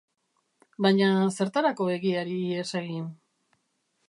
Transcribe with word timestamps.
Baina 0.85 1.09
zertarako 1.35 1.89
egiari 1.99 2.39
ihes 2.49 2.69
egin? 2.85 3.09